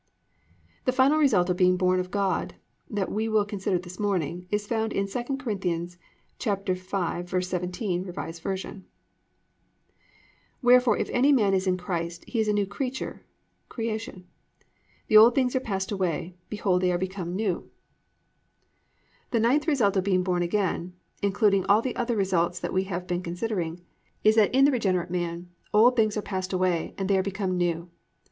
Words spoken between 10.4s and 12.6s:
+"Wherefore if any man is in Christ, he is a